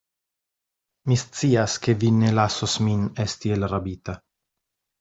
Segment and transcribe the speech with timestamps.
[1.11, 4.21] Mi scias, ke vi ne lasos min esti elrabita.